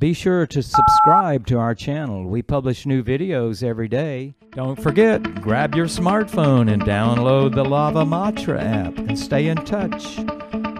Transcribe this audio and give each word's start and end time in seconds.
Be 0.00 0.14
sure 0.14 0.46
to 0.46 0.62
subscribe 0.62 1.46
to 1.48 1.58
our 1.58 1.74
channel. 1.74 2.24
We 2.24 2.40
publish 2.40 2.86
new 2.86 3.04
videos 3.04 3.62
every 3.62 3.86
day. 3.86 4.34
Don't 4.52 4.82
forget, 4.82 5.42
grab 5.42 5.74
your 5.74 5.88
smartphone 5.88 6.72
and 6.72 6.80
download 6.80 7.54
the 7.54 7.66
Lava 7.66 8.06
Matra 8.06 8.62
app 8.62 8.96
and 8.96 9.18
stay 9.18 9.48
in 9.48 9.58
touch. 9.58 10.16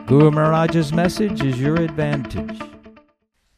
Guru 0.06 0.30
Maharaj's 0.30 0.94
message 0.94 1.44
is 1.44 1.60
your 1.60 1.76
advantage. 1.76 2.58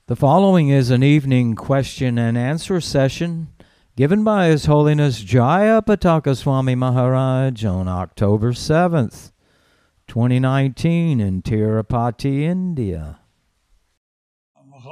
The 0.08 0.16
following 0.16 0.68
is 0.68 0.90
an 0.90 1.04
evening 1.04 1.54
question 1.54 2.18
and 2.18 2.36
answer 2.36 2.80
session 2.80 3.52
given 3.94 4.24
by 4.24 4.48
His 4.48 4.64
Holiness 4.64 5.20
Jaya 5.20 5.80
Pataka 5.80 6.36
Swami 6.36 6.74
Maharaj 6.74 7.64
on 7.64 7.86
October 7.86 8.50
7th, 8.50 9.30
2019 10.08 11.20
in 11.20 11.40
Tirupati, 11.40 12.40
India. 12.40 13.20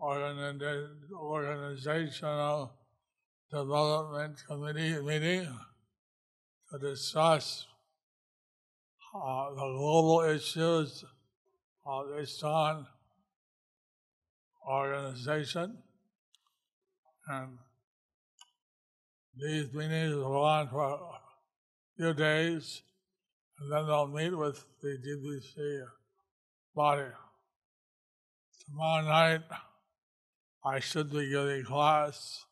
organizational 0.00 2.72
development 3.50 4.36
committee 4.46 5.00
meeting 5.00 5.48
to 6.70 6.78
discuss 6.78 7.66
uh, 9.14 9.50
the 9.50 9.56
global 9.56 10.20
issues 10.20 11.04
of 11.86 12.08
the 12.08 12.16
ISKCON 12.22 12.86
organization. 14.68 15.78
And 17.28 17.58
these 19.36 19.72
meetings 19.72 20.14
will 20.14 20.28
go 20.28 20.42
on 20.42 20.68
for 20.68 20.84
a 20.84 20.98
few 21.96 22.12
days, 22.14 22.82
and 23.58 23.72
then 23.72 23.86
they'll 23.86 24.06
meet 24.06 24.36
with 24.36 24.64
the 24.82 24.98
GBC 24.98 25.82
body. 26.74 27.08
Tomorrow 28.66 29.04
night, 29.04 29.40
I 30.64 30.80
should 30.80 31.12
be 31.12 31.30
giving 31.30 31.64
class 31.64 32.44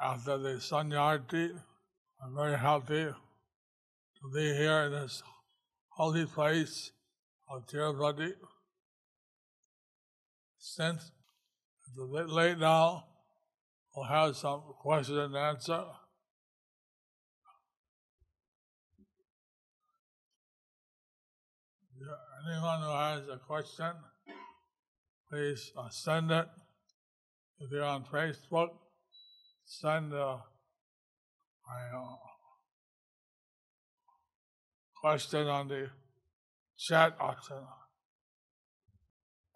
after 0.00 0.36
the 0.36 0.54
Sanyarti. 0.54 1.50
I'm 2.22 2.34
very 2.34 2.58
happy 2.58 3.04
to 3.04 4.30
be 4.34 4.54
here 4.54 4.82
in 4.82 4.92
this 4.92 5.22
holy 5.88 6.26
place 6.26 6.92
of 7.50 7.66
Tirupati. 7.66 8.32
Since 10.58 11.10
it's 11.86 11.98
a 11.98 12.06
bit 12.06 12.28
late 12.28 12.58
now, 12.58 13.04
we'll 13.94 14.06
have 14.06 14.36
some 14.36 14.62
question 14.80 15.18
and 15.18 15.36
answer. 15.36 15.84
Anyone 22.46 22.82
who 22.82 22.88
has 22.88 23.28
a 23.28 23.38
question, 23.38 23.92
please 25.30 25.72
uh, 25.78 25.88
send 25.88 26.30
it. 26.30 26.46
If 27.60 27.70
you're 27.70 27.84
on 27.84 28.04
Facebook, 28.04 28.70
send 29.64 30.12
uh, 30.12 30.36
my 31.66 31.98
uh, 31.98 32.16
question 35.00 35.46
on 35.46 35.68
the 35.68 35.88
chat 36.76 37.16
option. 37.20 37.56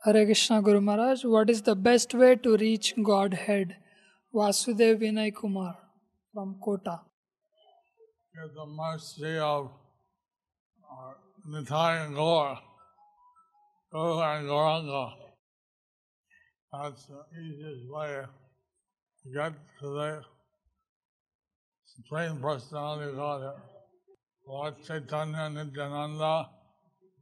Hare 0.05 0.25
Krishna 0.25 0.63
Guru 0.63 0.81
Maharaj, 0.81 1.25
what 1.25 1.51
is 1.51 1.63
the 1.63 1.75
best 1.75 2.15
way 2.15 2.37
to 2.37 2.57
reach 2.57 2.95
Godhead? 3.03 3.77
Vasudev 4.33 5.01
Vinay 5.01 5.35
Kumar 5.35 5.77
from 6.33 6.57
Kota. 6.65 7.01
Get 8.33 8.55
the 8.55 8.67
mercy 8.67 9.39
of 9.39 9.71
uh, 10.89 11.15
Nitai 11.51 12.07
and 12.07 12.15
Gaur, 12.15 12.59
Guru 13.91 14.21
and 14.21 14.49
Gauranga. 14.49 15.28
That's 16.71 17.07
the 17.07 17.25
easiest 17.41 17.89
way 17.89 18.25
to 19.23 19.33
get 19.33 19.53
to 19.81 19.87
the 19.87 20.23
Supreme 21.87 22.41
Personality 22.43 23.11
of 23.11 23.17
Godhead. 23.17 23.63
Lord 24.47 24.75
Chaitanya 24.87 25.45
and 25.45 25.55
Nityananda 25.55 26.51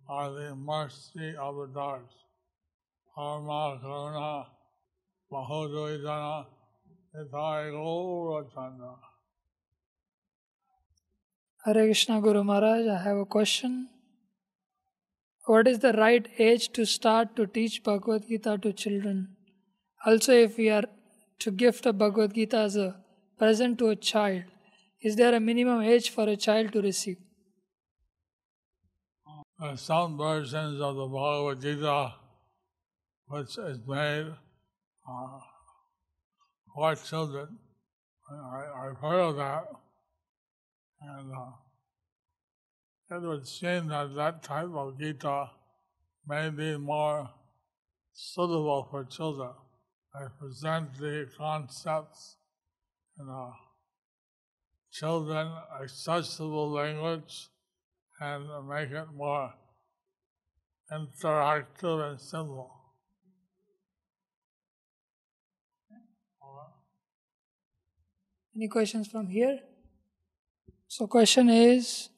are 0.09 0.33
the 0.33 0.57
mercy 0.57 1.35
dogs. 1.73 2.15
Karma, 3.15 3.79
Karuna, 3.83 4.47
Mahodvijana, 5.33 6.47
Nitai 7.15 7.71
Gaura 7.71 8.53
Chanda. 8.53 8.95
Hare 11.65 11.85
Krishna 11.85 12.21
Guru 12.21 12.43
Maharaj, 12.43 12.89
I 12.89 12.99
have 13.01 13.17
a 13.17 13.25
question. 13.25 13.91
What 15.45 15.69
is 15.69 15.79
the 15.79 15.93
right 15.93 16.29
age 16.37 16.73
to 16.73 16.85
start 16.85 17.37
to 17.37 17.47
teach 17.47 17.85
Bhagavad 17.85 18.27
Gita 18.27 18.59
to 18.59 18.73
children? 18.73 19.36
Also, 20.05 20.33
if 20.33 20.57
we 20.57 20.71
are 20.71 20.85
to 21.41 21.51
gift 21.51 21.87
a 21.87 21.93
Bhagavad 21.93 22.35
Gita 22.35 22.59
as 22.59 22.77
a 22.77 22.97
present 23.39 23.79
to 23.79 23.89
a 23.89 23.97
child, 23.97 24.45
is 25.03 25.17
there 25.17 25.35
a 25.35 25.41
minimum 25.41 25.83
age 25.83 26.11
for 26.11 26.29
a 26.29 26.37
child 26.37 26.73
to 26.73 26.83
receive? 26.83 27.19
uh, 29.61 29.77
some 29.77 30.17
versions 30.17 30.81
of 30.81 30.97
the 30.97 31.07
Bhagavad 31.07 31.61
Gita, 31.61 32.15
which 33.27 33.59
is 33.59 33.79
made 33.87 34.27
uh, 35.09 35.41
for 36.75 36.95
children. 36.95 37.59
I, 38.31 38.89
I've 38.89 38.99
heard 38.99 39.21
of 39.21 39.37
that, 39.37 39.65
and 41.01 41.33
uh, 41.33 43.17
it 43.17 43.23
would 43.23 43.47
seem 43.47 43.89
that 43.89 44.15
that 44.15 44.43
type 44.43 44.69
of 44.75 44.99
Gita 44.99 45.51
may 46.27 46.51
be 46.51 46.77
more 46.77 47.31
suitable 48.13 48.89
for 48.91 49.05
children. 49.05 49.51
I 50.19 50.29
present 50.39 50.95
the 50.99 51.29
concepts 51.37 52.37
in 53.21 53.29
a 53.29 53.51
children 54.91 55.53
accessible 55.83 56.71
language 56.71 57.49
and 58.19 58.47
make 58.67 58.91
it 58.91 59.09
more 59.15 59.53
interactive 60.91 62.11
and 62.11 62.21
simple. 62.21 62.73
Any 68.57 68.69
questions 68.69 69.09
from 69.09 69.27
here? 69.27 69.59
So, 70.89 71.07
question 71.07 71.51
is, 71.51 72.09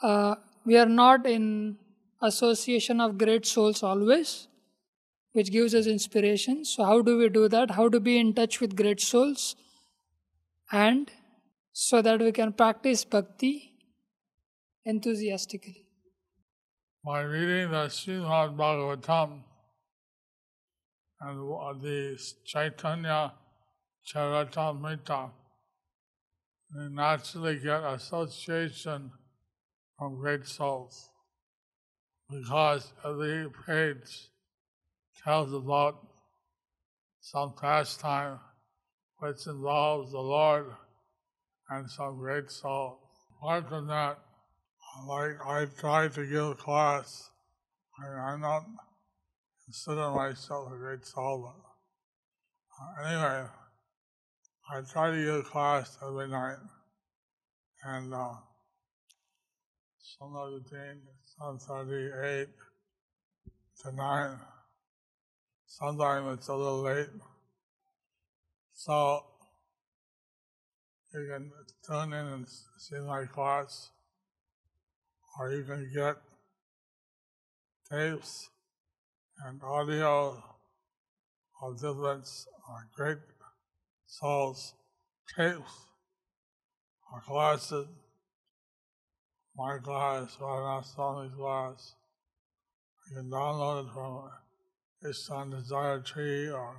uh, 0.00 0.36
we 0.64 0.76
are 0.78 0.86
not 0.86 1.26
in 1.26 1.78
association 2.22 3.00
of 3.00 3.18
great 3.18 3.44
souls 3.44 3.82
always, 3.82 4.46
which 5.32 5.50
gives 5.52 5.74
us 5.74 5.86
inspiration. 5.86 6.64
So, 6.64 6.84
how 6.84 7.02
do 7.02 7.16
we 7.18 7.28
do 7.28 7.48
that? 7.48 7.72
How 7.72 7.88
to 7.88 8.00
be 8.00 8.18
in 8.18 8.34
touch 8.34 8.60
with 8.60 8.76
great 8.76 9.00
souls, 9.00 9.56
and 10.72 11.10
so 11.72 12.02
that 12.02 12.20
we 12.20 12.32
can 12.32 12.52
practice 12.52 13.04
bhakti 13.04 13.72
enthusiastically. 14.84 15.86
By 17.04 17.20
reading 17.22 17.70
the 17.70 17.86
Srimad 17.86 18.56
Bhagavatam 18.56 19.42
and 21.20 21.52
uh, 21.52 21.72
the 21.80 22.18
Chaitanya 22.44 23.32
Charitamrita, 24.06 25.30
we 26.76 26.88
naturally 26.88 27.58
get 27.58 27.82
association 27.84 29.10
from 29.98 30.16
great 30.16 30.46
souls 30.46 31.10
because 32.28 32.92
every 33.04 33.48
page 33.66 34.29
tells 35.24 35.52
about 35.52 36.06
some 37.20 37.54
pastime 37.60 38.38
which 39.18 39.46
involves 39.46 40.12
the 40.12 40.18
Lord 40.18 40.66
and 41.68 41.90
some 41.90 42.18
great 42.18 42.50
soul. 42.50 42.98
Apart 43.38 43.68
from 43.68 43.86
that, 43.88 44.18
like 45.06 45.36
I 45.46 45.66
try 45.78 46.08
to 46.08 46.26
give 46.26 46.58
class. 46.58 47.30
I, 48.02 48.08
I'm 48.08 48.40
not 48.40 48.64
consider 49.64 50.10
myself 50.10 50.72
a 50.72 50.76
great 50.76 51.04
solver. 51.04 51.52
Uh, 52.80 53.06
anyway, 53.06 53.46
I 54.72 54.80
try 54.90 55.10
to 55.10 55.24
give 55.24 55.44
class 55.50 55.98
every 56.02 56.28
night, 56.28 56.56
and 57.84 58.14
uh, 58.14 58.34
somewhere 60.18 60.58
seven 61.24 61.58
thirty-eight 61.58 62.48
to 63.82 63.92
nine. 63.92 64.38
Sometimes 65.72 66.36
it's 66.36 66.48
a 66.48 66.54
little 66.54 66.82
late, 66.82 67.06
so 68.74 69.22
you 71.14 71.28
can 71.30 71.52
tune 71.86 72.12
in 72.12 72.26
and 72.26 72.46
see 72.76 72.98
my 72.98 73.24
class, 73.26 73.90
or 75.38 75.52
you 75.52 75.62
can 75.62 75.88
get 75.94 76.16
tapes 77.88 78.48
and 79.46 79.62
audio 79.62 80.42
of 81.62 81.80
different 81.80 82.28
uh, 82.68 82.80
great 82.96 83.18
souls, 84.06 84.74
tapes, 85.36 85.86
or 87.12 87.20
classes, 87.20 87.86
my 89.56 89.78
class, 89.78 90.36
Radhanath 90.40 90.96
Swami's 90.96 91.32
class. 91.32 91.94
You 93.08 93.18
can 93.18 93.30
download 93.30 93.86
it 93.86 93.92
from 93.94 94.30
it's 95.02 95.30
on 95.30 95.50
the 95.50 95.56
Desire 95.56 96.00
Tree 96.00 96.50
or 96.50 96.74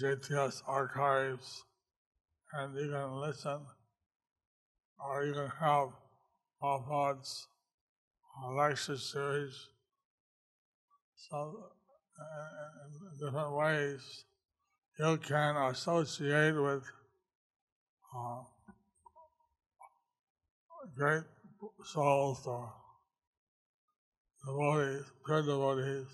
JPS 0.00 0.62
archives 0.66 1.64
and 2.54 2.74
you 2.74 2.90
can 2.90 3.20
listen 3.20 3.60
or 4.98 5.24
you 5.24 5.34
can 5.34 5.50
have 5.60 5.88
Prabhupada's 6.62 7.48
lecture 8.54 8.96
series. 8.96 9.68
So, 11.28 11.70
uh, 12.18 12.86
in 12.86 13.26
different 13.26 13.56
ways, 13.56 14.24
you 14.98 15.18
can 15.18 15.56
associate 15.56 16.54
with 16.54 16.84
uh, 18.16 18.42
great 20.96 21.24
souls 21.84 22.46
or 22.46 22.72
devotees, 24.46 25.04
pure 25.26 25.42
devotees, 25.42 26.06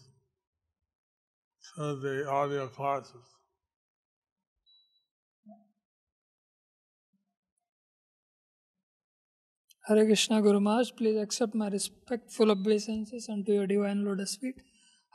the 1.79 2.29
audio 2.29 2.67
classes. 2.67 3.15
Hare 9.87 10.05
Krishna 10.05 10.43
Guru 10.43 10.61
Maharaj, 10.61 10.91
please 10.97 11.17
accept 11.17 11.55
my 11.55 11.69
respectful 11.69 12.51
obeisances 12.51 13.29
unto 13.31 13.53
your 13.53 13.67
divine 13.67 14.05
lotus 14.05 14.37
feet. 14.37 14.57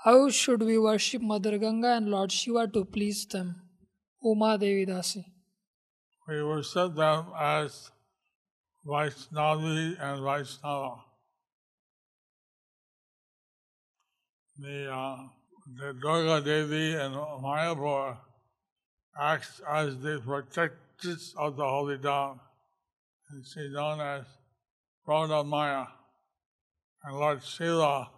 How 0.05 0.29
should 0.29 0.63
we 0.63 0.77
worship 0.79 1.21
Mother 1.21 1.57
Ganga 1.57 1.89
and 1.97 2.07
Lord 2.09 2.31
Shiva 2.31 2.67
to 2.69 2.85
please 2.85 3.25
them? 3.25 3.55
Uma 4.23 4.57
Devi 4.57 4.85
Dasi. 4.85 5.23
We 6.27 6.43
worship 6.43 6.95
them 6.95 7.25
as 7.37 7.91
Vaishnavi 8.87 9.97
and 9.99 10.23
Vaishnava. 10.23 10.95
The, 14.57 14.91
uh, 14.91 15.27
Durga 15.65 16.41
Devi 16.41 16.93
and 16.93 17.15
Mayapur 17.15 18.17
acts 19.19 19.61
as 19.67 19.97
the 19.99 20.19
protectors 20.19 21.33
of 21.37 21.55
the 21.55 21.63
holy 21.63 21.97
Dham. 21.97 22.39
And 23.29 23.45
she's 23.45 23.71
known 23.71 24.01
as 24.01 24.25
Praudha 25.07 25.45
Maya. 25.45 25.85
And 27.03 27.17
Lord 27.17 27.43
Shiva 27.43 28.09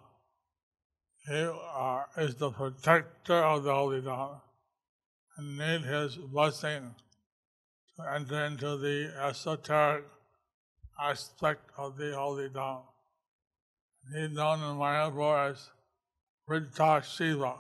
he, 1.27 1.43
uh, 1.43 2.03
is 2.17 2.35
the 2.35 2.51
protector 2.51 3.43
of 3.43 3.63
the 3.63 3.73
holy 3.73 4.01
Dham 4.01 4.41
and 5.37 5.57
need 5.57 5.81
his 5.81 6.15
blessing 6.15 6.95
to 7.97 8.13
enter 8.13 8.45
into 8.45 8.77
the 8.77 9.13
esoteric 9.21 10.05
aspect 10.99 11.69
of 11.77 11.97
the 11.97 12.13
holy 12.15 12.49
Dham. 12.49 12.81
He's 14.13 14.31
known 14.31 14.59
in 14.59 14.77
Mayapur 14.77 15.51
as 15.51 15.69
Vriddha 16.49 17.03
Shiva. 17.03 17.55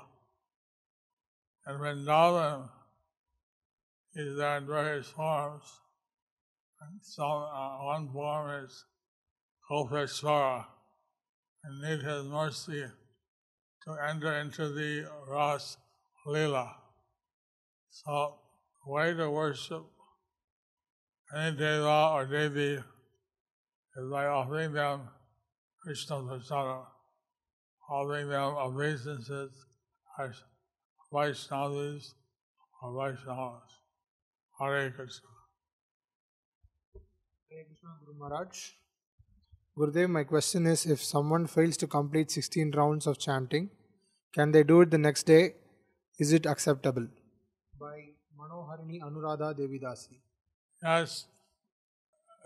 And 1.65 1.79
Vrindavan 1.79 2.69
is 4.13 4.37
there 4.37 4.57
in 4.57 4.67
various 4.67 5.07
forms. 5.07 5.63
And 6.81 7.01
some, 7.01 7.25
uh, 7.25 7.83
one 7.83 8.09
form 8.11 8.63
is 8.63 8.85
Gopeshwara, 9.69 10.65
and 11.63 11.81
need 11.81 12.05
his 12.05 12.23
mercy 12.25 12.85
to 13.85 13.91
enter 14.07 14.33
into 14.37 14.69
the 14.69 15.09
Ras 15.27 15.77
Lila. 16.25 16.75
So, 17.89 18.35
the 18.83 18.91
way 18.91 19.13
to 19.13 19.29
worship 19.29 19.85
any 21.35 21.55
deva 21.55 22.11
or 22.13 22.25
devi 22.25 22.83
is 23.97 24.11
by 24.11 24.25
offering 24.27 24.73
them 24.73 25.09
Krishna 25.81 26.17
Prasada, 26.17 26.85
offering 27.89 28.29
them 28.29 28.55
obeisances 28.57 29.51
as 30.19 30.43
Vaishnavis 31.11 32.13
or 32.81 32.91
Vaishnavas. 32.91 33.61
Hare 34.59 34.91
Krishna. 34.91 35.29
Hare 37.51 37.63
Krishna 37.65 37.89
Guru 38.05 38.17
Maharaj. 38.17 38.71
Gurudev, 39.77 40.09
my 40.09 40.23
question 40.23 40.65
is 40.67 40.85
if 40.85 41.03
someone 41.03 41.47
fails 41.47 41.77
to 41.77 41.87
complete 41.87 42.31
16 42.31 42.71
rounds 42.71 43.07
of 43.07 43.19
chanting, 43.19 43.69
can 44.33 44.51
they 44.51 44.63
do 44.63 44.81
it 44.81 44.91
the 44.91 44.97
next 44.97 45.23
day? 45.23 45.55
Is 46.17 46.31
it 46.31 46.45
acceptable? 46.45 47.07
By 47.79 48.09
Manoharini 48.39 49.01
Anuradha 49.01 49.53
Devidasi. 49.53 50.19
Yes, 50.81 51.25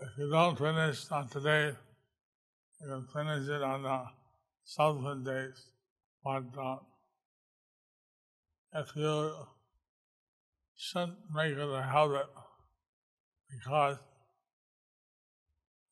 if 0.00 0.18
you 0.18 0.30
don't 0.30 0.58
finish 0.58 1.08
on 1.10 1.28
today, 1.28 1.72
you 2.80 2.88
can 2.88 3.06
finish 3.12 3.48
it 3.48 3.62
on 3.62 3.82
the 3.82 4.19
subsequent 4.70 5.24
days. 5.24 5.66
But 6.24 6.44
uh, 6.56 6.76
if 8.74 8.94
you 8.94 9.32
shouldn't 10.76 11.18
make 11.34 11.52
it 11.52 11.58
a 11.58 11.82
habit, 11.82 12.28
because 13.50 13.98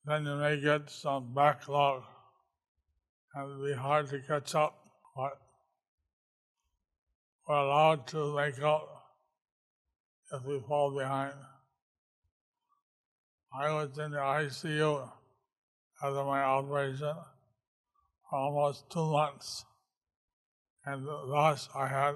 then 0.04 0.26
you 0.26 0.36
may 0.36 0.60
get 0.60 0.88
some 0.90 1.34
backlog 1.34 2.04
and 3.34 3.50
it'll 3.50 3.66
be 3.66 3.72
hard 3.72 4.08
to 4.10 4.20
catch 4.20 4.54
up. 4.54 4.78
But 5.16 5.38
we're 7.48 7.56
allowed 7.56 8.06
to 8.08 8.36
make 8.36 8.62
up 8.62 8.88
if 10.32 10.44
we 10.44 10.60
fall 10.68 10.96
behind. 10.96 11.34
I 13.52 13.72
was 13.72 13.98
in 13.98 14.12
the 14.12 14.18
ICU 14.18 15.10
after 16.00 16.24
my 16.24 16.42
operation 16.42 17.16
almost 18.30 18.90
two 18.90 19.04
months, 19.10 19.64
and 20.84 21.06
thus 21.06 21.68
I 21.74 21.86
had 21.88 22.14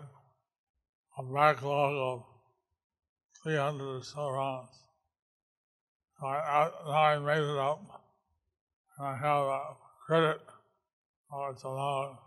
a 1.19 1.23
backlog 1.23 1.95
of 1.95 2.25
300 3.43 3.85
or 3.85 4.03
so 4.03 4.31
rounds. 4.31 4.71
So 6.19 6.27
I, 6.27 6.71
I, 6.87 7.15
I 7.15 7.19
made 7.19 7.43
it 7.43 7.59
up, 7.59 7.81
and 8.99 9.09
I 9.09 9.17
have 9.17 9.47
a 9.47 9.61
credit, 10.07 10.41
or 11.31 11.51
it's 11.51 11.63
allowed. 11.65 12.19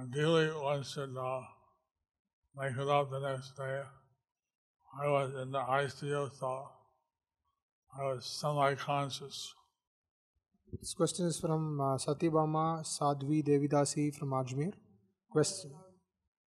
Ideally, 0.00 0.46
one 0.48 0.82
should 0.84 1.14
uh, 1.16 1.42
make 2.56 2.76
it 2.76 2.88
up 2.88 3.10
the 3.10 3.20
next 3.20 3.56
day. 3.56 3.82
I 5.02 5.08
was 5.08 5.34
in 5.42 5.50
the 5.50 5.58
ICU, 5.58 6.30
so 6.38 6.68
I 7.98 8.04
was 8.04 8.24
semi-conscious. 8.24 9.54
This 10.80 10.94
question 10.94 11.26
is 11.26 11.38
from 11.38 11.80
uh, 11.80 11.96
Satyabama 11.98 12.82
Sadhvi 12.82 13.44
Devidasi 13.46 14.14
from 14.14 14.30
Ajmer. 14.30 14.72
Question 15.30 15.70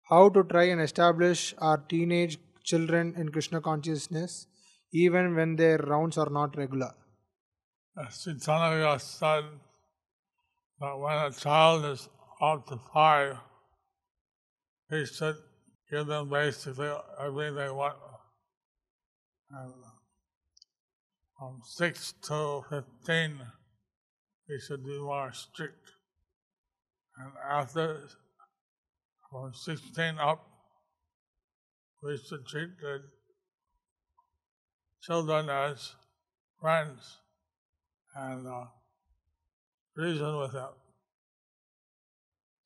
How 0.08 0.28
to 0.28 0.44
try 0.44 0.64
and 0.64 0.80
establish 0.80 1.54
our 1.58 1.78
teenage 1.78 2.38
children 2.62 3.14
in 3.16 3.30
Krishna 3.30 3.60
consciousness 3.60 4.46
even 4.92 5.34
when 5.34 5.56
their 5.56 5.76
rounds 5.78 6.18
are 6.18 6.30
not 6.30 6.56
regular? 6.56 6.92
As 7.98 8.24
Chanakya 8.24 9.00
said 9.00 9.44
that 10.78 10.98
when 10.98 11.18
a 11.18 11.32
child 11.32 11.84
is 11.86 12.08
up 12.40 12.66
to 12.68 12.78
five, 12.94 13.38
he 14.88 15.04
should 15.04 15.36
give 15.90 16.06
them 16.06 16.30
basically 16.30 16.92
everything 17.20 17.56
they 17.56 17.70
want. 17.70 17.96
And 19.50 19.74
from 21.36 21.60
six 21.64 22.14
to 22.28 22.62
fifteen, 22.70 23.40
we 24.52 24.58
said, 24.58 24.84
be 24.84 24.98
more 24.98 25.32
strict. 25.32 25.92
And 27.16 27.32
after 27.50 27.86
from 29.30 29.52
sixteen 29.54 30.18
up, 30.18 30.40
we 32.02 32.18
should 32.18 32.44
treat 32.46 32.72
the 32.80 33.00
children 35.02 35.48
as 35.48 35.94
friends 36.60 37.18
and 38.14 38.46
uh, 38.46 38.64
reason 39.96 40.36
with 40.38 40.54
it. 40.54 40.74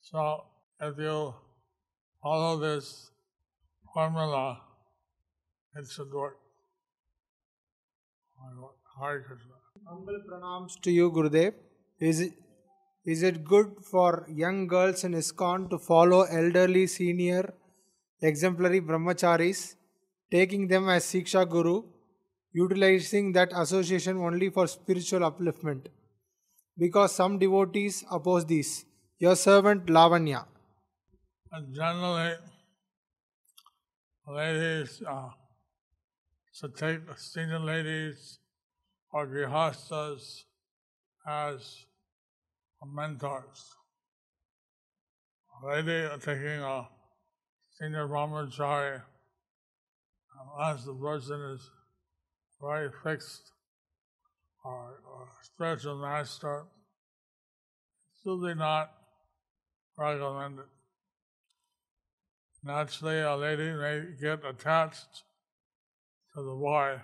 So 0.00 0.45
if 0.81 0.99
you 0.99 1.35
follow 2.23 2.59
this 2.59 3.11
formula, 3.95 4.61
it 5.76 5.87
should 5.88 6.12
work. 6.12 6.38
Hare 8.99 9.23
Krishna. 9.23 9.55
Humble 9.88 10.21
pranams 10.28 10.81
to 10.83 10.90
you, 10.90 11.11
Gurudev. 11.11 11.55
Is 11.98 12.20
it, 12.20 12.32
is 13.04 13.22
it 13.22 13.44
good 13.44 13.72
for 13.90 14.26
young 14.28 14.66
girls 14.66 15.04
in 15.04 15.12
ISKCON 15.12 15.70
to 15.70 15.78
follow 15.78 16.22
elderly, 16.22 16.86
senior, 16.86 17.54
exemplary 18.20 18.80
brahmacharis, 18.80 19.76
taking 20.30 20.68
them 20.68 20.88
as 20.88 21.04
Siksha 21.04 21.48
Guru, 21.48 21.84
utilizing 22.52 23.32
that 23.32 23.50
association 23.54 24.18
only 24.18 24.50
for 24.50 24.66
spiritual 24.66 25.20
upliftment? 25.20 25.86
Because 26.76 27.14
some 27.14 27.38
devotees 27.38 28.04
oppose 28.10 28.44
this. 28.44 28.84
Your 29.18 29.34
servant 29.36 29.86
Lavanya. 29.86 30.44
Generally, 31.72 32.34
ladies 34.28 35.02
uh, 35.08 35.30
senior 37.16 37.60
ladies 37.60 38.40
or 39.12 39.26
grihastas 39.26 40.42
as 41.26 41.87
mentors. 42.85 43.75
Lady 45.64 46.06
taking 46.21 46.61
a 46.61 46.87
senior 47.78 48.06
brahmachari, 48.06 49.02
um, 50.38 50.73
as 50.73 50.85
the 50.85 50.95
person 50.95 51.40
is 51.54 51.71
very 52.61 52.90
fixed 53.02 53.52
or, 54.64 55.00
or 55.04 55.28
spiritual 55.42 55.97
master, 55.97 56.64
usually 58.25 58.54
not 58.54 58.90
recommended. 59.97 60.66
Naturally, 62.62 63.21
a 63.21 63.37
lady 63.37 63.73
may 63.73 64.02
get 64.21 64.45
attached 64.45 65.23
to 66.35 66.42
the 66.42 66.54
boy, 66.54 67.00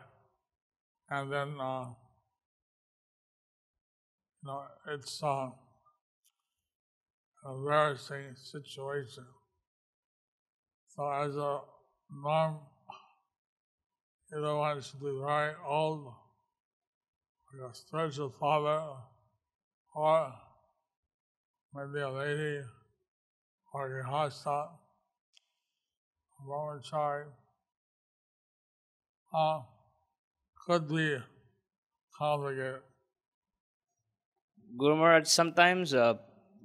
and 1.09 1.33
then 1.33 1.61
uh, 1.61 1.87
you 4.43 4.49
know 4.49 4.63
it's 4.89 5.23
uh, 5.23 5.51
an 7.45 7.55
embarrassing 7.55 8.35
situation. 8.35 9.25
So, 10.89 11.11
as 11.11 11.37
a 11.37 11.61
mom, 12.11 12.59
either 14.37 14.57
one 14.57 14.83
should 14.83 15.01
be 15.01 15.19
very 15.25 15.55
old, 15.67 16.13
like 17.53 17.71
a 17.71 17.75
spiritual 17.75 18.31
father, 18.31 18.83
or 19.95 20.33
maybe 21.75 22.01
a 22.01 22.11
lady, 22.11 22.61
or 23.73 24.01
a 24.01 24.05
hostile 24.05 24.79
brahmachari 26.47 27.25
uh, 29.33 29.61
could 30.67 30.89
be 30.89 31.17
complicated. 32.19 32.83
Guru 34.79 34.97
Maharaj, 34.97 35.29
sometimes 35.29 35.93
uh, 35.93 36.15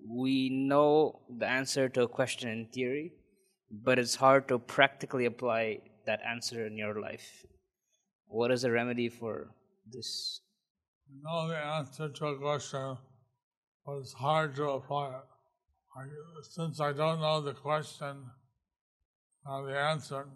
we 0.08 0.50
know 0.50 1.20
the 1.30 1.46
answer 1.46 1.90
to 1.90 2.04
a 2.04 2.08
question 2.08 2.50
in 2.50 2.68
theory, 2.68 3.12
but 3.70 4.00
it's 4.00 4.16
hard 4.16 4.48
to 4.48 4.60
practically 4.60 5.26
apply 5.26 5.80
that 6.06 6.22
answer 6.26 6.66
in 6.66 6.78
your 6.78 7.02
life. 7.02 7.46
What 8.28 8.52
is 8.52 8.62
the 8.62 8.72
remedy 8.72 9.10
for 9.10 9.50
this? 9.92 10.40
You 11.10 11.22
know 11.24 11.50
the 11.50 11.58
answer 11.58 12.08
to 12.08 12.26
a 12.28 12.38
question, 12.38 12.98
but 13.86 13.98
it's 13.98 14.14
hard 14.14 14.56
to 14.56 14.70
apply 14.70 15.10
it. 15.10 15.24
Since 16.44 16.80
I 16.80 16.94
don't 16.94 17.20
know 17.20 17.42
the 17.42 17.54
question, 17.54 18.24
uh, 19.46 19.62
the 19.64 19.78
answer 19.78 20.28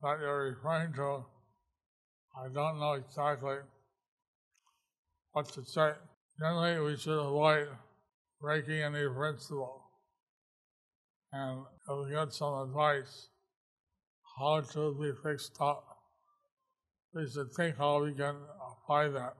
that 0.00 0.18
you're 0.20 0.50
referring 0.50 0.94
to, 0.94 1.24
I 2.36 2.48
don't 2.52 2.80
know 2.80 2.94
exactly 2.94 3.58
what 5.32 5.48
to 5.52 5.64
say. 5.64 5.92
Generally, 6.38 6.80
we 6.80 6.96
should 6.96 7.18
avoid 7.18 7.68
breaking 8.40 8.80
any 8.80 9.08
principle. 9.08 9.82
And 11.32 11.64
if 11.88 12.06
we 12.06 12.12
get 12.12 12.32
some 12.32 12.68
advice 12.68 13.28
how 14.38 14.60
to 14.60 14.94
be 15.00 15.12
fixed 15.22 15.56
up, 15.60 15.84
we 17.14 17.28
should 17.28 17.52
think 17.52 17.76
how 17.76 18.02
we 18.02 18.12
can 18.12 18.36
apply 18.70 19.08
that. 19.08 19.34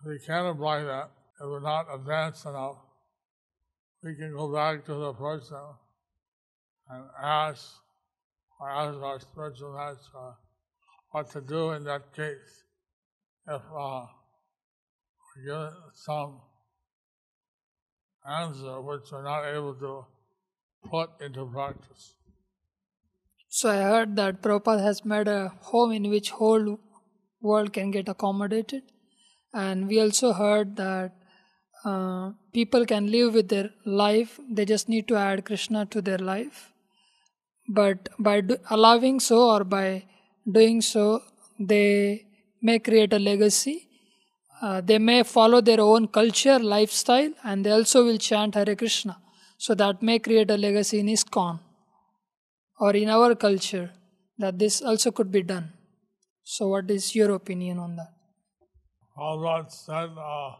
If 0.00 0.06
we 0.06 0.18
can't 0.18 0.48
apply 0.48 0.82
that, 0.82 1.10
if 1.40 1.46
we're 1.46 1.60
not 1.60 1.86
advanced 1.92 2.46
enough, 2.46 2.76
we 4.02 4.14
can 4.14 4.32
go 4.34 4.52
back 4.52 4.84
to 4.86 4.94
the 4.94 5.12
person 5.12 5.58
and 6.90 7.04
ask, 7.22 7.66
or 8.58 8.70
ask 8.70 8.98
our 8.98 9.20
spiritual 9.20 9.74
master 9.74 10.36
what 11.10 11.30
to 11.32 11.40
do 11.40 11.72
in 11.72 11.84
that 11.84 12.14
case. 12.14 12.64
If 13.46 13.62
uh, 13.78 14.06
get 15.44 15.72
some 15.94 16.40
answer 18.26 18.80
which 18.80 19.10
we're 19.12 19.22
not 19.22 19.44
able 19.44 19.74
to 19.74 20.04
put 20.88 21.10
into 21.20 21.46
practice. 21.46 22.14
So 23.48 23.70
I 23.70 23.76
heard 23.76 24.16
that 24.16 24.42
Prabhupada 24.42 24.82
has 24.82 25.04
made 25.04 25.28
a 25.28 25.52
home 25.60 25.92
in 25.92 26.08
which 26.08 26.30
whole 26.30 26.78
world 27.40 27.72
can 27.72 27.90
get 27.90 28.08
accommodated. 28.08 28.82
And 29.52 29.88
we 29.88 30.00
also 30.00 30.32
heard 30.32 30.76
that 30.76 31.12
uh, 31.84 32.30
people 32.52 32.84
can 32.86 33.10
live 33.10 33.34
with 33.34 33.48
their 33.48 33.70
life, 33.84 34.38
they 34.50 34.64
just 34.64 34.88
need 34.88 35.08
to 35.08 35.16
add 35.16 35.44
Krishna 35.44 35.86
to 35.86 36.00
their 36.00 36.18
life. 36.18 36.72
But 37.68 38.08
by 38.18 38.42
do- 38.42 38.58
allowing 38.70 39.20
so 39.20 39.50
or 39.50 39.64
by 39.64 40.04
doing 40.50 40.80
so, 40.80 41.22
they 41.58 42.26
may 42.62 42.78
create 42.78 43.12
a 43.12 43.18
legacy. 43.18 43.88
Uh, 44.60 44.80
they 44.82 44.98
may 44.98 45.22
follow 45.22 45.60
their 45.60 45.80
own 45.80 46.06
culture, 46.06 46.58
lifestyle, 46.58 47.32
and 47.42 47.64
they 47.64 47.70
also 47.70 48.04
will 48.04 48.18
chant 48.18 48.54
Hare 48.54 48.76
Krishna. 48.76 49.18
So 49.56 49.74
that 49.74 50.02
may 50.02 50.18
create 50.18 50.50
a 50.50 50.56
legacy 50.56 51.00
in 51.00 51.06
ISKCON 51.06 51.58
or 52.78 52.94
in 52.94 53.08
our 53.08 53.34
culture 53.34 53.90
that 54.38 54.58
this 54.58 54.82
also 54.82 55.10
could 55.10 55.30
be 55.30 55.42
done. 55.42 55.72
So, 56.42 56.68
what 56.68 56.90
is 56.90 57.14
your 57.14 57.32
opinion 57.32 57.78
on 57.78 57.96
that? 57.96 58.12
Allah 59.16 59.66
said 59.68 60.10
uh, 60.16 60.52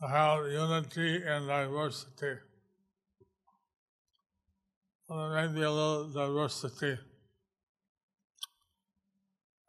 to 0.00 0.08
have 0.08 0.44
unity 0.46 1.22
and 1.24 1.46
diversity. 1.46 2.34
So 5.06 5.16
there 5.16 5.48
may 5.48 5.54
be 5.54 5.62
a 5.62 5.70
little 5.70 6.08
diversity. 6.08 6.98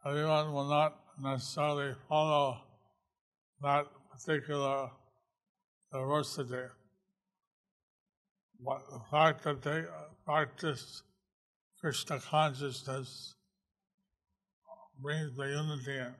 Everyone 0.04 0.52
will 0.52 0.68
not 0.68 0.98
necessarily 1.20 1.94
follow 2.08 2.58
that 3.62 3.86
particular 4.10 4.84
uh, 4.84 4.88
diversity. 5.92 6.66
But 8.64 8.82
the 8.90 9.00
fact 9.10 9.44
that 9.44 9.62
they 9.62 9.80
uh, 9.80 10.10
practice 10.24 11.02
Krishna 11.80 12.20
consciousness 12.20 13.34
uh, 14.68 15.02
brings 15.02 15.36
the 15.36 15.44
unity 15.44 15.98
in. 15.98 16.14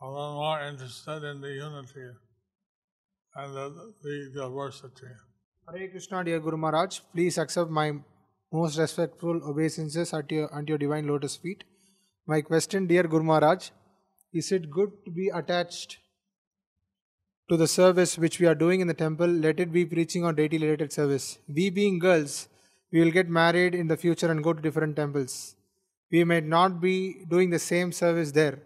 We're 0.00 0.10
more 0.10 0.60
interested 0.62 1.24
in 1.24 1.40
the 1.40 1.52
unity 1.52 2.08
and 3.34 3.54
the, 3.54 3.92
the 4.02 4.30
diversity. 4.34 5.06
Hare 5.72 5.88
Krishna, 5.88 6.22
dear 6.24 6.40
Guru 6.40 6.56
Maharaj, 6.58 7.00
please 7.12 7.38
accept 7.38 7.70
my 7.70 7.92
most 8.52 8.78
respectful 8.78 9.40
obeisances 9.44 10.12
at 10.12 10.30
your, 10.30 10.54
at 10.56 10.68
your 10.68 10.78
divine 10.78 11.06
lotus 11.08 11.36
feet. 11.36 11.64
My 12.26 12.40
question, 12.40 12.86
dear 12.86 13.04
Guru 13.04 13.24
Maharaj, 13.24 13.70
is 14.38 14.52
it 14.52 14.70
good 14.70 14.90
to 15.04 15.10
be 15.10 15.28
attached 15.28 15.98
to 17.48 17.56
the 17.56 17.66
service 17.66 18.18
which 18.18 18.40
we 18.40 18.46
are 18.46 18.54
doing 18.54 18.80
in 18.80 18.86
the 18.86 18.94
temple? 18.94 19.26
Let 19.26 19.60
it 19.60 19.72
be 19.72 19.84
preaching 19.84 20.24
or 20.24 20.32
deity 20.32 20.58
related 20.58 20.92
service. 20.92 21.38
We 21.48 21.70
being 21.70 21.98
girls, 21.98 22.48
we 22.92 23.00
will 23.00 23.10
get 23.10 23.28
married 23.28 23.74
in 23.74 23.88
the 23.88 23.96
future 23.96 24.30
and 24.30 24.42
go 24.42 24.52
to 24.52 24.60
different 24.60 24.96
temples. 24.96 25.56
We 26.10 26.24
may 26.24 26.40
not 26.40 26.80
be 26.80 27.24
doing 27.28 27.50
the 27.50 27.58
same 27.58 27.92
service 27.92 28.32
there. 28.32 28.62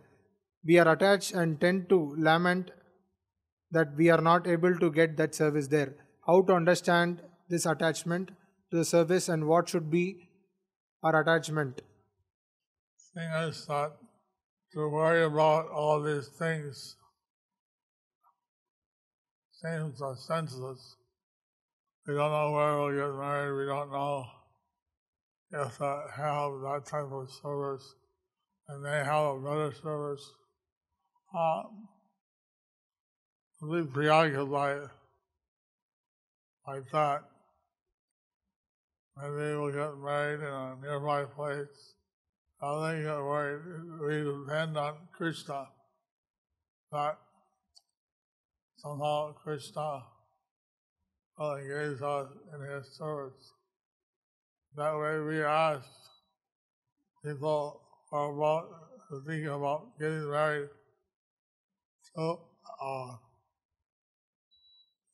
We 0.64 0.78
are 0.78 0.92
attached 0.92 1.32
and 1.32 1.60
tend 1.60 1.88
to 1.88 2.14
lament 2.18 2.70
that 3.70 3.96
we 3.96 4.10
are 4.10 4.20
not 4.20 4.46
able 4.46 4.76
to 4.78 4.90
get 4.90 5.16
that 5.16 5.34
service 5.34 5.68
there. 5.68 5.94
How 6.26 6.42
to 6.42 6.52
understand 6.54 7.22
this 7.48 7.66
attachment 7.66 8.30
to 8.70 8.76
the 8.78 8.84
service 8.84 9.28
and 9.28 9.46
what 9.46 9.68
should 9.68 9.90
be 9.90 10.28
our 11.02 11.20
attachment? 11.20 11.82
Is 13.16 13.66
that 13.66 13.92
to 14.72 14.88
worry 14.88 15.24
about 15.24 15.68
all 15.68 16.00
these 16.00 16.28
things 16.28 16.96
seems 19.52 20.00
are 20.00 20.16
senseless. 20.16 20.96
We 22.06 22.14
don't 22.14 22.30
know 22.30 22.52
where 22.52 22.78
we'll 22.78 22.92
get 22.92 23.18
married. 23.18 23.58
We 23.58 23.66
don't 23.66 23.92
know 23.92 24.24
if 25.52 25.78
that 25.78 26.04
have 26.16 26.52
that 26.62 26.82
type 26.86 27.12
of 27.12 27.30
service, 27.42 27.94
and 28.68 28.84
they 28.84 29.04
have 29.04 29.26
a 29.26 29.40
better 29.40 29.74
service, 29.82 30.24
uh, 31.36 31.62
be 33.70 33.82
preoccupied 33.82 34.88
like 36.66 36.90
that. 36.92 37.22
Maybe 39.16 39.56
we'll 39.56 39.72
get 39.72 39.98
married 39.98 40.40
in 40.40 40.46
a 40.46 40.76
nearby 40.80 41.24
place. 41.24 41.94
I 42.62 42.92
think 42.92 43.06
we, 44.00 44.06
we 44.06 44.44
depend 44.44 44.76
on 44.76 44.94
Krishna, 45.12 45.68
that 46.92 47.18
somehow 48.76 49.32
Krishna 49.32 50.02
will 51.38 51.56
engage 51.56 52.02
us 52.02 52.28
in 52.54 52.60
his 52.60 52.86
service. 52.98 53.52
That 54.76 54.92
way 54.92 55.20
we 55.20 55.42
ask 55.42 55.88
people 57.24 57.80
are 58.12 58.30
about 58.30 58.68
thinking 59.26 59.46
about 59.46 59.98
getting 59.98 60.30
married 60.30 60.68
to, 62.14 62.38
uh, 62.82 63.16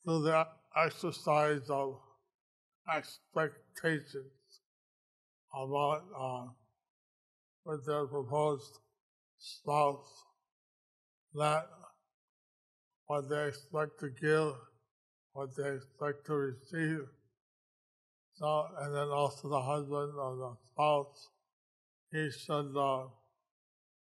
to 0.05 0.21
the 0.21 0.47
exercise 0.75 1.69
of 1.69 1.97
expectations 2.93 4.25
about 5.53 6.03
uh, 6.17 6.47
with 7.67 7.85
their 7.85 8.07
proposed 8.07 8.79
spouse, 9.37 10.23
that 11.33 11.67
what 13.07 13.29
they 13.29 13.47
expect 13.47 13.99
to 13.99 14.09
give, 14.09 14.53
what 15.33 15.49
they 15.57 15.75
expect 15.75 16.25
to 16.25 16.33
receive. 16.33 17.01
So, 18.35 18.67
and 18.79 18.95
then 18.95 19.09
also 19.09 19.49
the 19.49 19.61
husband 19.61 20.13
or 20.17 20.35
the 20.37 20.55
spouse, 20.71 21.29
he 22.11 22.31
should 22.31 22.77
uh, 22.77 23.07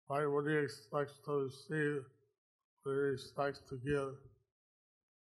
write 0.08 0.26
what 0.26 0.46
he 0.46 0.56
expects 0.56 1.18
to 1.24 1.32
receive, 1.32 2.02
what 2.84 2.94
he 2.94 3.14
expects 3.14 3.62
to 3.68 3.76
give, 3.84 4.14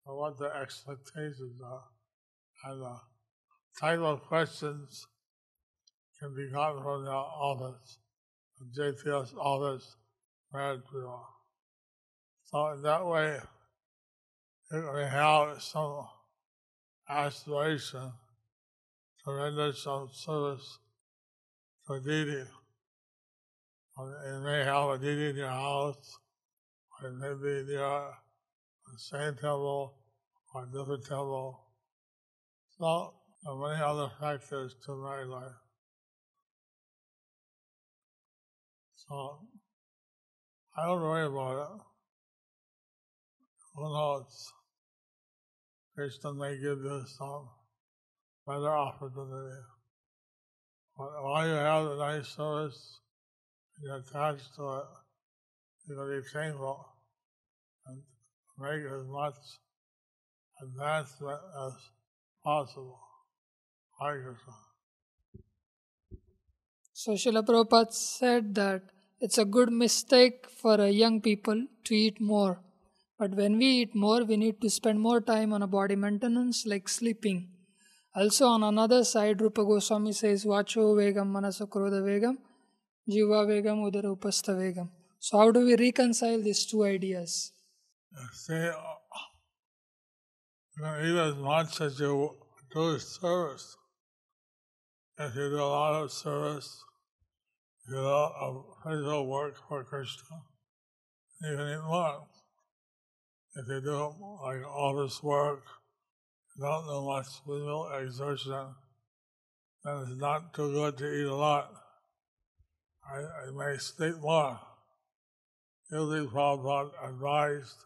and 0.06 0.16
what 0.16 0.38
the 0.38 0.56
expectations 0.56 1.60
are. 1.66 1.84
And 2.66 2.82
the 2.82 3.00
type 3.80 4.00
of 4.00 4.22
questions 4.24 5.08
can 6.20 6.36
be 6.36 6.52
gotten 6.52 6.84
from 6.84 7.06
the 7.06 7.12
office, 7.12 7.98
JPS 8.76 9.36
office 9.38 9.96
marriage 10.54 10.82
bureau. 10.92 11.26
So 12.46 12.68
in 12.70 12.82
that 12.84 13.06
way, 13.06 13.40
we 14.72 15.02
have 15.04 15.62
some 15.62 16.08
aspiration 17.10 18.12
to 19.24 19.32
render 19.32 19.74
some 19.74 20.10
service 20.12 20.80
to 21.88 22.00
Didi. 22.00 22.44
You 24.00 24.42
may 24.44 24.64
have 24.64 24.90
a 24.90 24.98
Didi 24.98 25.30
in 25.30 25.36
your 25.38 25.50
house, 25.50 26.18
or 27.02 27.12
maybe 27.12 27.64
near 27.68 28.14
the 28.86 28.98
same 28.98 29.34
temple 29.36 29.96
or 30.54 30.66
different 30.66 31.04
temple. 31.04 31.60
So 32.78 33.14
many 33.46 33.82
other 33.82 34.10
factors 34.20 34.76
to 34.86 34.96
my 34.96 35.24
life. 35.24 35.67
So 39.08 39.40
I 40.78 40.86
don't 40.86 41.02
worry 41.02 41.28
about 41.28 41.62
it. 41.62 41.82
Who 43.76 43.84
knows? 43.84 44.52
Krishna 45.96 46.34
may 46.34 46.56
give 46.58 46.80
you 46.80 47.04
some 47.18 47.48
better 48.46 48.70
opportunity. 48.70 49.62
But 50.98 51.24
while 51.24 51.48
you 51.48 51.54
have 51.54 51.86
a 51.86 51.98
nice 51.98 52.28
service, 52.28 53.00
you're 53.82 53.96
attached 53.96 54.56
to 54.56 54.78
it, 54.78 54.86
going 55.96 56.10
to 56.10 56.22
be 56.22 56.28
thankful 56.34 56.86
and 57.86 58.02
make 58.60 58.92
as 58.92 59.08
much 59.08 59.36
advancement 60.62 61.40
as 61.66 61.74
possible. 62.44 63.00
Hare 64.02 64.22
Krishna. 64.22 64.54
So 66.94 67.12
Srila 67.14 67.46
Prabhupada 67.46 67.94
said 67.94 68.56
that 68.56 68.82
it's 69.20 69.38
a 69.38 69.46
good 69.46 69.72
mistake 69.72 70.48
for 70.50 70.80
uh, 70.80 70.86
young 70.86 71.22
people 71.22 71.66
to 71.86 71.96
eat 71.96 72.22
more. 72.22 72.60
But 73.18 73.32
when 73.32 73.58
we 73.58 73.66
eat 73.66 73.96
more, 73.96 74.24
we 74.24 74.38
need 74.38 74.62
to 74.62 74.70
spend 74.70 75.00
more 75.00 75.22
time 75.22 75.54
on 75.54 75.64
a 75.64 75.68
body 75.68 75.96
maintenance 75.96 76.66
like 76.68 76.88
sleeping. 76.88 77.50
Also, 78.16 78.48
on 78.48 78.64
another 78.64 79.04
side, 79.04 79.42
Rupa 79.42 79.64
Goswami 79.64 80.12
says, 80.12 80.46
Vacho 80.46 80.96
Vegam 80.96 81.28
Manasa 81.28 81.66
Krodha 81.66 82.02
Vegam, 82.02 82.38
Jihva 83.10 83.46
Vegam 83.48 83.90
Udara 83.90 84.16
Upastha 84.16 84.56
Vegam. 84.56 84.90
So, 85.20 85.38
how 85.40 85.52
do 85.52 85.66
we 85.66 85.76
reconcile 85.76 86.42
these 86.42 86.66
two 86.66 86.84
ideas? 86.84 87.52
Say, 88.34 88.72
you 90.78 90.84
can 90.84 91.06
eat 91.06 91.18
as 91.18 91.36
much 91.36 91.74
such 91.74 92.00
a 92.02 92.28
do 92.74 93.00
service. 93.00 93.78
You 95.20 95.50
do 95.50 95.56
a 95.56 95.66
lot 95.66 96.04
of 96.04 96.12
service, 96.12 96.84
you 97.88 97.96
do 97.96 98.06
a 98.06 98.64
physical 98.84 99.28
work 99.28 99.56
for 99.68 99.84
Krishna, 99.84 100.42
you 101.42 101.56
can 101.56 101.68
eat 101.68 101.84
more. 101.88 102.28
If 103.56 103.68
you 103.68 103.82
do 103.82 104.14
like 104.44 104.66
office 104.66 105.24
work, 105.24 105.64
not 106.58 106.86
do 106.86 107.06
much 107.06 107.28
physical 107.46 107.90
exertion, 107.98 108.76
then 109.84 110.06
it's 110.08 110.20
not 110.20 110.54
too 110.54 110.72
good 110.72 110.98
to 110.98 111.14
eat 111.14 111.26
a 111.26 111.36
lot. 111.36 111.72
I, 113.10 113.20
I 113.20 113.52
may 113.52 113.78
sleep 113.78 114.18
more. 114.20 114.60
Usually 115.92 116.28
Prabhupada 116.28 116.92
advised 117.08 117.78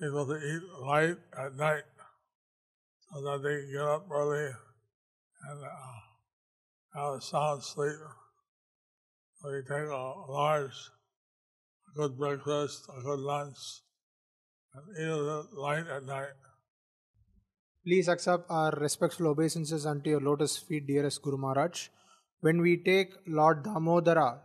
people 0.00 0.26
to 0.26 0.36
eat 0.36 0.62
light 0.82 1.16
at 1.38 1.56
night 1.56 1.84
so 3.10 3.22
that 3.22 3.42
they 3.42 3.62
can 3.62 3.72
get 3.72 3.80
up 3.80 4.06
early 4.10 4.50
and 5.48 5.64
uh, 5.64 7.00
have 7.00 7.14
a 7.14 7.20
sound 7.22 7.62
sleep. 7.62 7.96
You 9.44 9.62
take 9.62 9.88
a 9.88 10.14
large, 10.28 10.90
a 11.88 11.98
good 11.98 12.18
breakfast, 12.18 12.88
a 12.88 13.00
good 13.02 13.20
lunch, 13.20 13.58
and 14.74 14.84
eat 14.98 15.56
light 15.56 15.86
at 15.86 16.04
night. 16.04 16.34
Please 17.84 18.08
accept 18.08 18.50
our 18.50 18.72
respectful 18.72 19.28
obeisances 19.28 19.86
unto 19.86 20.10
your 20.10 20.20
lotus 20.20 20.56
feet, 20.56 20.88
dearest 20.88 21.22
Guru 21.22 21.36
Maharaj. 21.36 21.88
When 22.40 22.60
we 22.60 22.76
take 22.76 23.14
Lord 23.28 23.62
Damodara 23.62 24.40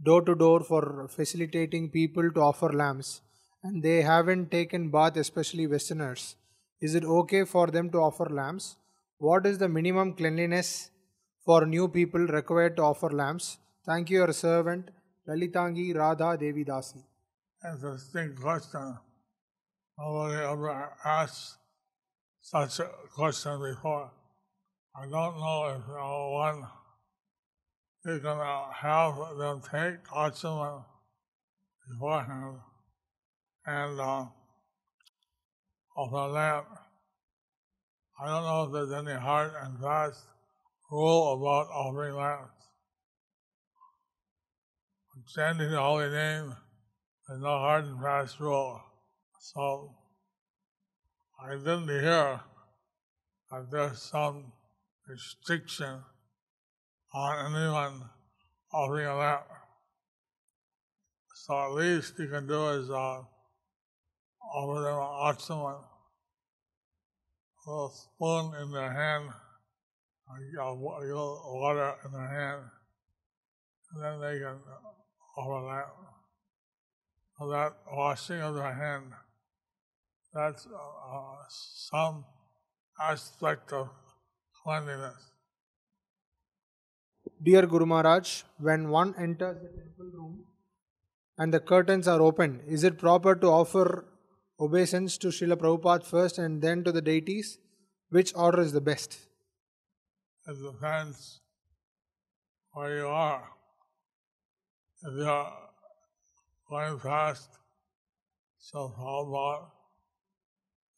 door 0.00 0.22
to 0.22 0.36
door 0.36 0.60
for 0.60 1.08
facilitating 1.08 1.90
people 1.90 2.30
to 2.30 2.40
offer 2.40 2.72
lamps, 2.72 3.22
and 3.64 3.82
they 3.82 4.02
haven't 4.02 4.52
taken 4.52 4.90
bath, 4.90 5.16
especially 5.16 5.66
Westerners, 5.66 6.36
is 6.80 6.94
it 6.94 7.04
okay 7.04 7.44
for 7.44 7.66
them 7.66 7.90
to 7.90 7.98
offer 7.98 8.26
lamps? 8.26 8.76
What 9.18 9.44
is 9.44 9.58
the 9.58 9.68
minimum 9.68 10.14
cleanliness 10.14 10.91
for 11.44 11.66
new 11.66 11.88
people 11.88 12.20
required 12.20 12.76
to 12.76 12.82
offer 12.82 13.10
lamps? 13.10 13.58
Thank 13.84 14.10
you, 14.10 14.18
your 14.18 14.32
servant, 14.32 14.90
Lalitangi 15.28 15.94
Radha 15.94 16.36
Devi 16.38 16.64
Dasi. 16.64 17.02
That's 17.62 17.82
a 17.82 17.92
distinct 17.92 18.40
question. 18.40 18.96
Nobody 19.98 20.36
ever 20.36 20.92
asked 21.04 21.56
such 22.40 22.80
a 22.80 22.90
question 23.14 23.60
before. 23.60 24.10
I 24.94 25.02
don't 25.02 25.12
know 25.12 25.76
if 25.76 25.82
uh, 25.88 26.30
one 26.30 26.68
is 28.04 28.22
to 28.22 28.68
have 28.74 29.14
them 29.38 29.62
take 29.62 30.04
Achaman 30.08 30.84
beforehand 31.88 32.56
and 33.64 34.00
uh, 34.00 34.26
of 35.96 36.12
a 36.12 36.26
lamp. 36.28 36.66
I 38.20 38.26
don't 38.26 38.44
know 38.44 38.64
if 38.64 38.72
there's 38.72 39.06
any 39.06 39.18
hard 39.18 39.52
and 39.62 39.78
fast 39.80 40.24
rule 40.92 41.32
about 41.32 41.72
offering 41.72 42.14
lamps. 42.14 42.50
Chanting 45.34 45.70
the 45.70 45.80
holy 45.80 46.10
name 46.10 46.54
is 47.30 47.40
no 47.40 47.46
hard 47.46 47.86
and 47.86 48.00
fast 48.00 48.38
rule. 48.40 48.78
So 49.40 49.94
I 51.42 51.54
didn't 51.54 51.88
hear 51.88 52.40
that 53.50 53.70
there's 53.70 54.02
some 54.02 54.52
restriction 55.08 56.00
on 57.14 57.54
anyone 57.54 58.10
offering 58.72 59.06
a 59.06 59.16
lamp. 59.16 59.44
So 61.34 61.54
at 61.54 61.72
least 61.72 62.18
you 62.18 62.28
can 62.28 62.46
do 62.46 62.68
is 62.68 62.90
uh, 62.90 63.22
offer 64.54 64.82
them 64.82 64.94
an 64.94 65.00
oxygen, 65.00 65.56
a 65.56 65.80
little 67.66 67.88
spoon 67.88 68.52
in 68.62 68.72
their 68.72 68.92
hand, 68.92 69.30
little 70.38 70.78
water 70.78 71.94
in 72.04 72.12
their 72.12 72.28
hand, 72.28 72.62
and 73.92 74.02
then 74.02 74.20
they 74.20 74.38
can 74.38 74.58
offer 75.36 75.66
that. 75.68 75.86
So 77.38 77.50
that 77.50 77.72
washing 77.90 78.40
of 78.40 78.54
their 78.54 78.72
hand, 78.72 79.12
that's 80.34 80.66
uh, 80.66 81.44
some 81.48 82.24
aspect 83.00 83.72
of 83.72 83.88
cleanliness. 84.62 85.30
Dear 87.42 87.66
Guru 87.66 87.86
Maharaj, 87.86 88.44
when 88.58 88.88
one 88.90 89.14
enters 89.18 89.56
the 89.60 89.68
temple 89.68 90.10
room 90.14 90.44
and 91.38 91.52
the 91.52 91.58
curtains 91.58 92.06
are 92.06 92.20
open, 92.20 92.60
is 92.68 92.84
it 92.84 92.98
proper 92.98 93.34
to 93.34 93.46
offer 93.48 94.04
obeisance 94.60 95.18
to 95.18 95.28
Srila 95.28 95.56
Prabhupada 95.56 96.04
first 96.04 96.38
and 96.38 96.62
then 96.62 96.84
to 96.84 96.92
the 96.92 97.02
deities? 97.02 97.58
Which 98.10 98.32
order 98.36 98.60
is 98.60 98.72
the 98.72 98.80
best? 98.80 99.18
It 100.44 100.56
depends 100.60 101.40
where 102.72 102.96
you 102.98 103.06
are. 103.06 103.48
If 105.04 105.14
you're 105.16 105.52
going 106.68 106.98
fast, 106.98 107.48
so 108.58 108.92
Prabhupada, 108.98 109.66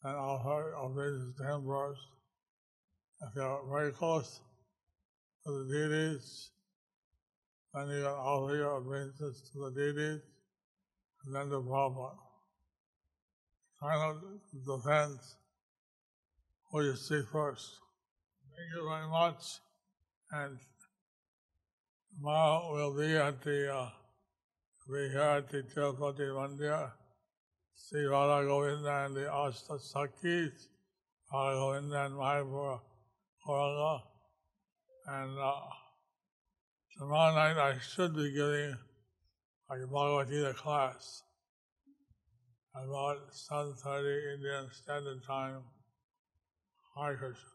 then 0.03 0.15
offer 0.15 0.75
obeisance 0.75 1.37
to 1.37 1.43
him 1.43 1.65
first. 1.67 2.01
If 3.21 3.35
you're 3.35 3.61
very 3.71 3.91
close 3.91 4.39
to 5.45 5.51
the 5.51 5.73
deities, 5.73 6.49
then 7.73 7.89
you 7.89 8.01
can 8.01 8.05
offer 8.05 8.55
your 8.55 8.77
obeisances 8.77 9.47
to 9.51 9.59
the 9.59 9.71
deities 9.79 10.21
and 11.25 11.35
then 11.35 11.49
the 11.49 11.61
Prabhupada. 11.61 12.17
Kind 13.79 14.01
of 14.01 14.81
depends 14.81 15.35
who 16.71 16.81
you 16.81 16.95
see 16.95 17.21
first. 17.31 17.84
Thank 18.57 18.69
you 18.73 18.87
very 18.87 19.07
much. 19.09 19.59
And 20.31 20.57
tomorrow 22.15 22.71
we'll 22.71 22.97
be 22.97 23.13
at 23.17 23.41
the 23.41 23.73
uh, 23.73 23.89
be 24.87 25.09
here 25.09 25.19
at 25.19 25.49
the 25.49 25.63
Tirupati 25.63 26.29
Mandir. 26.29 26.91
See 27.73 28.05
Radha 28.05 28.47
Govinda 28.47 29.05
and 29.07 29.15
the 29.15 29.21
Ashta 29.21 29.77
Sakhis, 29.77 30.67
Radha 31.33 31.55
Govinda 31.59 32.05
and 32.05 32.15
Mayapura 32.15 32.79
Gauranga. 33.45 34.01
And 35.07 35.37
uh, 35.37 35.61
tomorrow 36.97 37.35
night 37.35 37.57
I 37.57 37.79
should 37.79 38.15
be 38.15 38.31
giving 38.31 38.77
a 39.69 39.87
Bhagavad 39.87 40.29
Gita 40.29 40.53
class 40.53 41.23
about 42.73 43.17
7.30 43.33 44.35
Indian 44.35 44.69
Standard 44.71 45.23
Time. 45.27 45.63
Hare 46.95 47.17
Krishna. 47.17 47.54